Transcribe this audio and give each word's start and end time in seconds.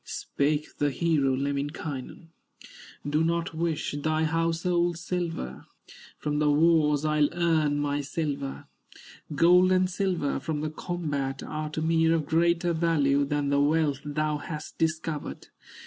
Spake 0.03 0.77
the 0.79 0.89
hero, 0.89 1.35
Lemminkainen: 1.35 2.29
"Do 3.07 3.23
not 3.23 3.53
wish 3.53 3.91
thy 4.01 4.23
household 4.23 4.97
silver, 4.97 5.67
From 6.17 6.39
the 6.39 6.49
wars 6.49 7.05
I'll 7.05 7.29
earn 7.33 7.77
my 7.77 8.01
silver; 8.01 8.65
Gold 9.35 9.71
and 9.71 9.87
silver 9.87 10.39
from 10.39 10.61
the 10.61 10.71
combat 10.71 11.43
Are 11.43 11.69
to 11.69 11.83
me 11.83 12.07
of 12.07 12.25
greater 12.25 12.73
value 12.73 13.25
Than 13.25 13.49
the 13.51 13.61
wealth 13.61 13.99
thou 14.03 14.39
hast 14.39 14.79
discovered. 14.79 15.49